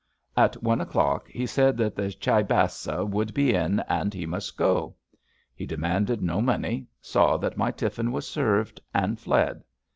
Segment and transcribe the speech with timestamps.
[0.35, 4.95] At one o'clock he said that the Chyebassa would be in, and he must go.
[5.53, 9.63] He demanded no money, saw that my tiflfin was served, and fled.